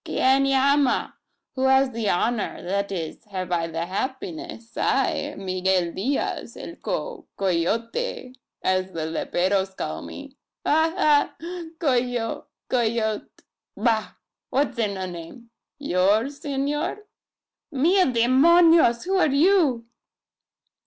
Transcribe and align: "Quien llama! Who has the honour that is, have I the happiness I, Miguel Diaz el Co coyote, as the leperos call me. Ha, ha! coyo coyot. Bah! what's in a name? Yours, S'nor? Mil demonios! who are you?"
"Quien 0.03 0.45
llama! 0.45 1.13
Who 1.53 1.65
has 1.65 1.91
the 1.91 2.09
honour 2.09 2.63
that 2.63 2.91
is, 2.91 3.23
have 3.25 3.51
I 3.51 3.67
the 3.67 3.85
happiness 3.85 4.75
I, 4.75 5.35
Miguel 5.37 5.91
Diaz 5.93 6.57
el 6.57 6.77
Co 6.77 7.27
coyote, 7.37 8.33
as 8.63 8.91
the 8.93 9.05
leperos 9.05 9.77
call 9.77 10.01
me. 10.01 10.35
Ha, 10.65 10.91
ha! 10.97 11.35
coyo 11.77 12.45
coyot. 12.67 13.27
Bah! 13.77 14.13
what's 14.49 14.79
in 14.79 14.97
a 14.97 15.05
name? 15.05 15.51
Yours, 15.77 16.39
S'nor? 16.39 17.01
Mil 17.71 18.07
demonios! 18.07 19.05
who 19.05 19.17
are 19.19 19.27
you?" 19.29 19.85